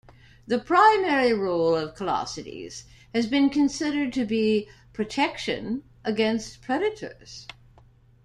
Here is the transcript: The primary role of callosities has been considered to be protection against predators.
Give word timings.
The 0.47 0.57
primary 0.57 1.31
role 1.31 1.75
of 1.75 1.93
callosities 1.93 2.85
has 3.13 3.27
been 3.27 3.51
considered 3.51 4.11
to 4.13 4.25
be 4.25 4.67
protection 4.93 5.83
against 6.03 6.63
predators. 6.63 7.45